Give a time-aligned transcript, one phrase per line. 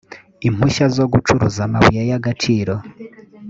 [0.47, 2.73] impushya zo gucuruza amabuye y agaciro